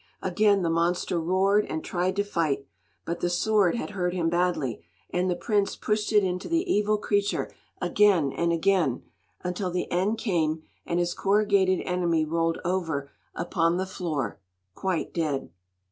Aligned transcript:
Again 0.23 0.63
the 0.63 0.69
monster 0.71 1.19
roared 1.21 1.63
and 1.67 1.83
tried 1.83 2.15
to 2.15 2.23
fight; 2.23 2.65
but 3.05 3.19
the 3.19 3.29
sword 3.29 3.75
had 3.75 3.91
hurt 3.91 4.15
him 4.15 4.29
badly, 4.29 4.83
and 5.11 5.29
the 5.29 5.35
prince 5.35 5.75
pushed 5.75 6.11
it 6.11 6.23
into 6.23 6.47
the 6.49 6.65
evil 6.67 6.97
creature 6.97 7.51
again 7.79 8.31
and 8.33 8.51
again, 8.51 9.03
until 9.43 9.69
the 9.69 9.91
end 9.91 10.17
came, 10.17 10.63
and 10.87 10.97
his 10.97 11.13
corrugated 11.13 11.81
enemy 11.85 12.25
rolled 12.25 12.57
over 12.65 13.11
upon 13.35 13.77
the 13.77 13.85
floor 13.85 14.39
quite 14.73 15.13
dead. 15.13 15.51